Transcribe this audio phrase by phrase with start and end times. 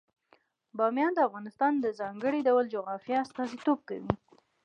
[0.77, 4.09] بامیان د افغانستان د ځانګړي ډول جغرافیه استازیتوب کوي.